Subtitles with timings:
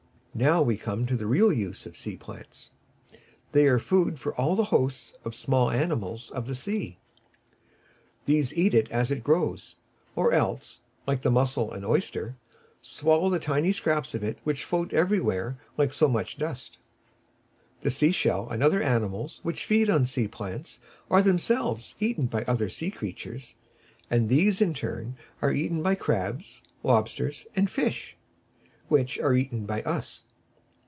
[0.33, 2.71] Now we come to the real use of sea plants.
[3.51, 6.99] They are food for all the hosts of small animals of the sea.
[8.25, 9.75] These eat it as it grows;
[10.15, 12.37] or else, like the mussel and oyster,
[12.81, 16.77] swallow the tiny scraps of it which float everywhere like so much dust.
[17.81, 20.79] The shell fish, and other animals which feed on sea plants,
[21.09, 23.57] are themselves eaten by other sea creatures,
[24.09, 28.15] and these in their turn are eaten by crabs, lobsters and fish,
[28.87, 30.25] which are eaten by us.